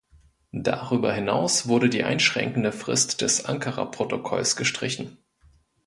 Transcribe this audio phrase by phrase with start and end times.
[0.63, 5.19] Darüber hinaus wurde die einschränkende Frist des Ankara-Protokolls gestrichen.